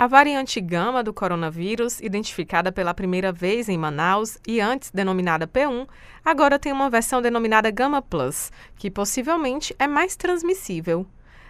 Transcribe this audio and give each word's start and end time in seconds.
A 0.00 0.06
variante 0.06 0.60
gama 0.60 1.02
do 1.02 1.12
coronavírus, 1.12 2.00
identificada 2.00 2.70
pela 2.70 2.94
primeira 2.94 3.32
vez 3.32 3.68
em 3.68 3.76
Manaus 3.76 4.38
e 4.46 4.60
antes 4.60 4.92
denominada 4.92 5.44
P1, 5.44 5.88
agora 6.24 6.56
tem 6.56 6.70
uma 6.70 6.88
versão 6.88 7.20
denominada 7.20 7.68
Gama 7.72 8.00
Plus, 8.00 8.52
que 8.76 8.92
possivelmente 8.92 9.74
é 9.76 9.88
mais 9.88 10.14
transmissível. 10.14 11.04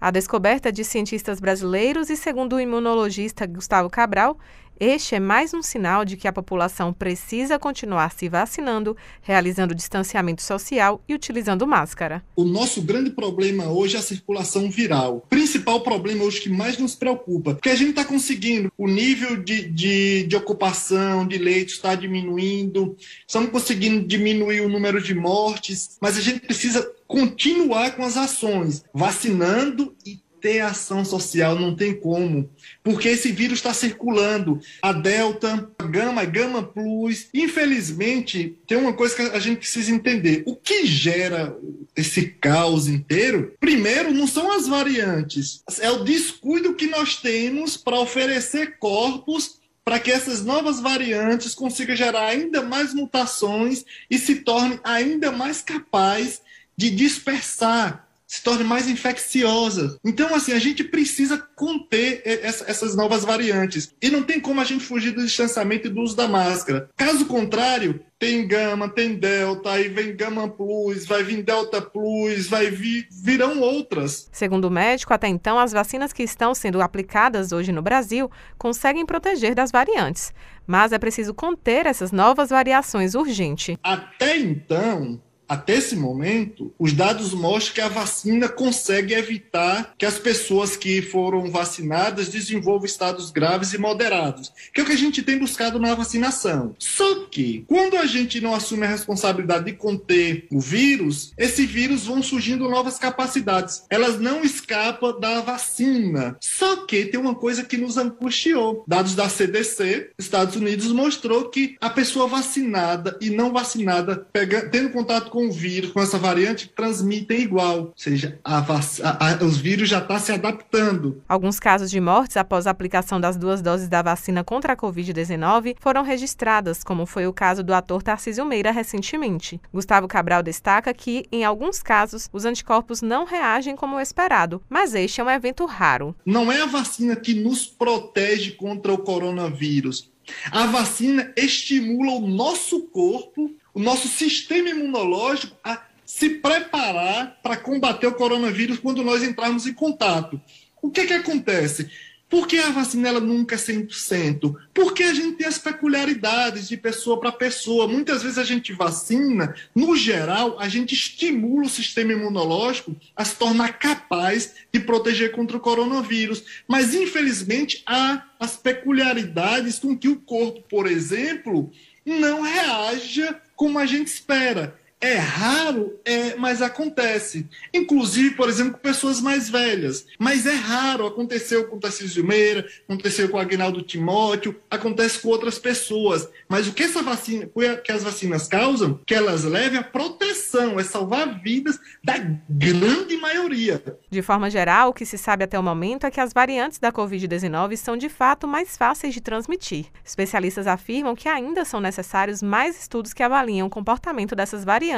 A 0.00 0.10
descoberta 0.10 0.72
de 0.72 0.82
cientistas 0.82 1.38
brasileiros 1.38 2.08
e, 2.08 2.16
segundo 2.16 2.56
o 2.56 2.60
imunologista 2.60 3.46
Gustavo 3.46 3.90
Cabral, 3.90 4.38
este 4.80 5.14
é 5.14 5.20
mais 5.20 5.52
um 5.52 5.62
sinal 5.62 6.06
de 6.06 6.16
que 6.16 6.26
a 6.26 6.32
população 6.32 6.90
precisa 6.90 7.58
continuar 7.58 8.12
se 8.12 8.30
vacinando, 8.30 8.96
realizando 9.20 9.74
distanciamento 9.74 10.40
social 10.42 11.04
e 11.06 11.12
utilizando 11.12 11.66
máscara. 11.66 12.24
O 12.34 12.44
nosso 12.44 12.80
grande 12.80 13.10
problema 13.10 13.66
hoje 13.66 13.96
é 13.96 13.98
a 13.98 14.02
circulação 14.02 14.70
viral. 14.70 15.26
Principal 15.28 15.82
problema 15.82 16.24
hoje 16.24 16.40
que 16.40 16.48
mais 16.48 16.78
nos 16.78 16.94
preocupa, 16.94 17.52
porque 17.54 17.68
a 17.68 17.74
gente 17.74 17.90
está 17.90 18.06
conseguindo, 18.06 18.72
o 18.78 18.88
nível 18.88 19.36
de, 19.36 19.68
de, 19.68 20.22
de 20.22 20.36
ocupação 20.36 21.28
de 21.28 21.36
leitos 21.36 21.74
está 21.74 21.94
diminuindo, 21.94 22.96
estamos 23.26 23.50
conseguindo 23.50 24.06
diminuir 24.06 24.62
o 24.62 24.68
número 24.68 25.02
de 25.02 25.14
mortes, 25.14 25.98
mas 26.00 26.16
a 26.16 26.22
gente 26.22 26.40
precisa 26.40 26.90
continuar 27.06 27.96
com 27.96 28.02
as 28.02 28.16
ações, 28.16 28.82
vacinando 28.94 29.94
e 30.06 30.20
ter 30.40 30.60
ação 30.60 31.04
social, 31.04 31.54
não 31.54 31.74
tem 31.74 31.94
como, 31.94 32.50
porque 32.82 33.08
esse 33.08 33.30
vírus 33.30 33.58
está 33.58 33.74
circulando. 33.74 34.60
A 34.82 34.92
Delta, 34.92 35.70
a 35.78 35.84
Gama, 35.84 36.22
a 36.22 36.24
Gama 36.24 36.62
Plus. 36.62 37.28
Infelizmente, 37.34 38.56
tem 38.66 38.78
uma 38.78 38.92
coisa 38.92 39.14
que 39.14 39.22
a 39.22 39.38
gente 39.38 39.58
precisa 39.58 39.92
entender: 39.92 40.42
o 40.46 40.56
que 40.56 40.86
gera 40.86 41.56
esse 41.96 42.26
caos 42.26 42.88
inteiro, 42.88 43.54
primeiro, 43.60 44.12
não 44.12 44.26
são 44.26 44.50
as 44.52 44.66
variantes, 44.66 45.62
é 45.80 45.90
o 45.90 46.04
descuido 46.04 46.74
que 46.74 46.86
nós 46.86 47.16
temos 47.16 47.76
para 47.76 48.00
oferecer 48.00 48.78
corpos 48.78 49.60
para 49.84 49.98
que 49.98 50.10
essas 50.10 50.44
novas 50.44 50.78
variantes 50.78 51.54
consigam 51.54 51.96
gerar 51.96 52.26
ainda 52.26 52.62
mais 52.62 52.94
mutações 52.94 53.84
e 54.08 54.18
se 54.18 54.36
tornem 54.36 54.78
ainda 54.84 55.32
mais 55.32 55.62
capazes 55.62 56.40
de 56.76 56.90
dispersar 56.90 58.08
se 58.30 58.44
torne 58.44 58.62
mais 58.62 58.88
infecciosa. 58.88 59.98
Então, 60.04 60.32
assim, 60.32 60.52
a 60.52 60.58
gente 60.60 60.84
precisa 60.84 61.36
conter 61.56 62.22
essas 62.24 62.94
novas 62.94 63.24
variantes. 63.24 63.92
E 64.00 64.08
não 64.08 64.22
tem 64.22 64.38
como 64.38 64.60
a 64.60 64.64
gente 64.64 64.84
fugir 64.84 65.10
do 65.10 65.24
distanciamento 65.24 65.88
e 65.88 65.90
do 65.90 66.00
uso 66.00 66.14
da 66.14 66.28
máscara. 66.28 66.88
Caso 66.96 67.26
contrário, 67.26 68.00
tem 68.20 68.46
gama, 68.46 68.88
tem 68.88 69.16
delta, 69.16 69.72
aí 69.72 69.88
vem 69.88 70.14
gama 70.14 70.48
plus, 70.48 71.06
vai 71.06 71.24
vir 71.24 71.42
delta 71.42 71.82
plus, 71.82 72.46
vai 72.46 72.70
vir, 72.70 73.08
virão 73.10 73.58
outras. 73.60 74.28
Segundo 74.30 74.66
o 74.66 74.70
médico, 74.70 75.12
até 75.12 75.26
então 75.26 75.58
as 75.58 75.72
vacinas 75.72 76.12
que 76.12 76.22
estão 76.22 76.54
sendo 76.54 76.80
aplicadas 76.80 77.50
hoje 77.50 77.72
no 77.72 77.82
Brasil 77.82 78.30
conseguem 78.56 79.04
proteger 79.04 79.56
das 79.56 79.72
variantes, 79.72 80.32
mas 80.68 80.92
é 80.92 80.98
preciso 81.00 81.34
conter 81.34 81.84
essas 81.84 82.12
novas 82.12 82.50
variações 82.50 83.16
urgente. 83.16 83.76
Até 83.82 84.36
então, 84.38 85.20
até 85.50 85.74
esse 85.74 85.96
momento, 85.96 86.72
os 86.78 86.92
dados 86.92 87.34
mostram 87.34 87.74
que 87.74 87.80
a 87.80 87.88
vacina 87.88 88.48
consegue 88.48 89.14
evitar 89.14 89.96
que 89.98 90.06
as 90.06 90.16
pessoas 90.16 90.76
que 90.76 91.02
foram 91.02 91.50
vacinadas 91.50 92.28
desenvolvam 92.28 92.86
estados 92.86 93.32
graves 93.32 93.72
e 93.72 93.78
moderados, 93.78 94.52
que 94.72 94.80
é 94.80 94.84
o 94.84 94.86
que 94.86 94.92
a 94.92 94.96
gente 94.96 95.24
tem 95.24 95.40
buscado 95.40 95.80
na 95.80 95.92
vacinação. 95.92 96.76
Só 96.78 97.24
que, 97.24 97.64
quando 97.66 97.96
a 97.96 98.06
gente 98.06 98.40
não 98.40 98.54
assume 98.54 98.86
a 98.86 98.90
responsabilidade 98.90 99.64
de 99.64 99.72
conter 99.72 100.46
o 100.52 100.60
vírus, 100.60 101.32
esse 101.36 101.66
vírus 101.66 102.06
vão 102.06 102.22
surgindo 102.22 102.68
novas 102.68 102.96
capacidades. 102.96 103.82
Elas 103.90 104.20
não 104.20 104.44
escapam 104.44 105.18
da 105.18 105.40
vacina. 105.40 106.36
Só 106.40 106.86
que 106.86 107.06
tem 107.06 107.18
uma 107.18 107.34
coisa 107.34 107.64
que 107.64 107.76
nos 107.76 107.96
angustiou. 107.96 108.84
Dados 108.86 109.16
da 109.16 109.28
CDC, 109.28 110.10
Estados 110.16 110.54
Unidos 110.54 110.92
mostrou 110.92 111.48
que 111.48 111.76
a 111.80 111.90
pessoa 111.90 112.28
vacinada 112.28 113.18
e 113.20 113.30
não 113.30 113.52
vacinada, 113.52 114.28
pega, 114.32 114.68
tendo 114.68 114.90
contato 114.90 115.28
com 115.28 115.39
com 115.40 115.46
o 115.46 115.52
vírus, 115.52 115.90
com 115.90 116.00
essa 116.00 116.18
variante, 116.18 116.68
transmitem 116.68 117.40
igual. 117.40 117.78
Ou 117.78 117.92
seja, 117.96 118.38
a 118.44 118.58
a, 118.58 119.30
a, 119.30 119.44
os 119.44 119.56
vírus 119.56 119.88
já 119.88 119.98
estão 119.98 120.16
tá 120.16 120.22
se 120.22 120.32
adaptando. 120.32 121.22
Alguns 121.26 121.58
casos 121.58 121.90
de 121.90 121.98
mortes 121.98 122.36
após 122.36 122.66
a 122.66 122.70
aplicação 122.70 123.18
das 123.18 123.38
duas 123.38 123.62
doses 123.62 123.88
da 123.88 124.02
vacina 124.02 124.44
contra 124.44 124.74
a 124.74 124.76
Covid-19 124.76 125.76
foram 125.80 126.02
registradas, 126.02 126.84
como 126.84 127.06
foi 127.06 127.26
o 127.26 127.32
caso 127.32 127.62
do 127.62 127.72
ator 127.72 128.02
Tarcísio 128.02 128.44
Meira 128.44 128.70
recentemente. 128.70 129.58
Gustavo 129.72 130.06
Cabral 130.06 130.42
destaca 130.42 130.92
que, 130.92 131.24
em 131.32 131.42
alguns 131.42 131.82
casos, 131.82 132.28
os 132.32 132.44
anticorpos 132.44 133.00
não 133.00 133.24
reagem 133.24 133.74
como 133.74 133.98
esperado, 133.98 134.60
mas 134.68 134.94
este 134.94 135.22
é 135.22 135.24
um 135.24 135.30
evento 135.30 135.64
raro. 135.64 136.14
Não 136.26 136.52
é 136.52 136.60
a 136.60 136.66
vacina 136.66 137.16
que 137.16 137.32
nos 137.32 137.64
protege 137.64 138.50
contra 138.52 138.92
o 138.92 138.98
coronavírus. 138.98 140.10
A 140.50 140.66
vacina 140.66 141.32
estimula 141.36 142.12
o 142.12 142.28
nosso 142.28 142.82
corpo 142.88 143.50
o 143.74 143.80
nosso 143.80 144.08
sistema 144.08 144.70
imunológico 144.70 145.56
a 145.62 145.82
se 146.04 146.28
preparar 146.28 147.38
para 147.42 147.56
combater 147.56 148.06
o 148.06 148.14
coronavírus 148.14 148.78
quando 148.78 149.04
nós 149.04 149.22
entrarmos 149.22 149.66
em 149.66 149.72
contato. 149.72 150.40
O 150.82 150.90
que, 150.90 151.06
que 151.06 151.12
acontece? 151.12 151.88
Por 152.30 152.46
que 152.46 152.58
a 152.58 152.70
vacina 152.70 153.08
ela 153.08 153.20
nunca 153.20 153.56
é 153.56 153.58
100%? 153.58 154.54
Porque 154.72 155.02
a 155.02 155.12
gente 155.12 155.36
tem 155.36 155.48
as 155.48 155.58
peculiaridades 155.58 156.68
de 156.68 156.76
pessoa 156.76 157.18
para 157.18 157.32
pessoa. 157.32 157.88
Muitas 157.88 158.22
vezes 158.22 158.38
a 158.38 158.44
gente 158.44 158.72
vacina, 158.72 159.52
no 159.74 159.96
geral, 159.96 160.56
a 160.60 160.68
gente 160.68 160.94
estimula 160.94 161.66
o 161.66 161.68
sistema 161.68 162.12
imunológico 162.12 162.94
a 163.16 163.24
se 163.24 163.34
tornar 163.34 163.80
capaz 163.80 164.54
de 164.72 164.78
proteger 164.78 165.32
contra 165.32 165.56
o 165.56 165.60
coronavírus. 165.60 166.44
Mas, 166.68 166.94
infelizmente, 166.94 167.82
há 167.84 168.24
as 168.38 168.56
peculiaridades 168.56 169.80
com 169.80 169.98
que 169.98 170.08
o 170.08 170.14
corpo, 170.14 170.62
por 170.70 170.86
exemplo, 170.86 171.72
não 172.06 172.42
reaja 172.42 173.40
como 173.60 173.78
a 173.78 173.84
gente 173.84 174.06
espera. 174.06 174.74
É 175.02 175.16
raro, 175.16 175.98
é, 176.04 176.36
mas 176.36 176.60
acontece. 176.60 177.48
Inclusive, 177.72 178.34
por 178.34 178.50
exemplo, 178.50 178.74
com 178.74 178.78
pessoas 178.80 179.18
mais 179.18 179.48
velhas. 179.48 180.06
Mas 180.18 180.44
é 180.44 180.52
raro. 180.52 181.06
Aconteceu 181.06 181.66
com 181.68 181.76
o 181.76 181.80
Tarcísio 181.80 182.22
Meira, 182.22 182.66
aconteceu 182.86 183.26
com 183.30 183.38
o 183.38 183.40
Agnaldo 183.40 183.80
Timóteo, 183.80 184.60
acontece 184.70 185.20
com 185.20 185.28
outras 185.28 185.58
pessoas. 185.58 186.28
Mas 186.46 186.68
o 186.68 186.74
que 186.74 186.82
essa 186.82 187.02
vacina, 187.02 187.48
que 187.82 187.90
as 187.90 188.02
vacinas 188.02 188.46
causam, 188.46 189.00
que 189.06 189.14
elas 189.14 189.44
levem 189.44 189.78
a 189.78 189.82
proteção, 189.82 190.78
é 190.78 190.84
salvar 190.84 191.40
vidas 191.40 191.78
da 192.04 192.18
grande 192.50 193.16
maioria. 193.16 193.82
De 194.10 194.20
forma 194.20 194.50
geral, 194.50 194.90
o 194.90 194.92
que 194.94 195.06
se 195.06 195.16
sabe 195.16 195.44
até 195.44 195.58
o 195.58 195.62
momento 195.62 196.04
é 196.04 196.10
que 196.10 196.20
as 196.20 196.34
variantes 196.34 196.78
da 196.78 196.92
Covid-19 196.92 197.74
são 197.76 197.96
de 197.96 198.10
fato 198.10 198.46
mais 198.46 198.76
fáceis 198.76 199.14
de 199.14 199.22
transmitir. 199.22 199.86
Especialistas 200.04 200.66
afirmam 200.66 201.16
que 201.16 201.28
ainda 201.28 201.64
são 201.64 201.80
necessários 201.80 202.42
mais 202.42 202.78
estudos 202.78 203.14
que 203.14 203.22
avaliam 203.22 203.66
o 203.66 203.70
comportamento 203.70 204.36
dessas 204.36 204.62
variantes 204.62 204.89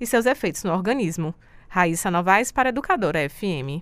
e 0.00 0.06
seus 0.06 0.26
efeitos 0.26 0.64
no 0.64 0.72
organismo. 0.72 1.34
Raíssa 1.68 2.10
Novaes 2.10 2.50
para 2.50 2.70
Educadora 2.70 3.28
FM. 3.28 3.78